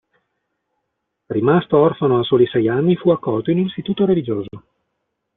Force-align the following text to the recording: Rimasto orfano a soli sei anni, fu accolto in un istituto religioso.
Rimasto 1.29 1.77
orfano 1.79 2.17
a 2.19 2.23
soli 2.23 2.47
sei 2.47 2.67
anni, 2.67 2.95
fu 2.95 3.11
accolto 3.11 3.51
in 3.51 3.59
un 3.59 3.65
istituto 3.65 4.03
religioso. 4.03 4.63